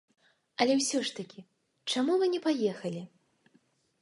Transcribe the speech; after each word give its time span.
Але 0.63 0.77
ўсё 0.79 1.01
ж 1.09 1.13
такі, 1.19 1.39
чаму 1.93 2.17
вы 2.23 2.33
не 2.33 2.41
паехалі? 2.47 3.01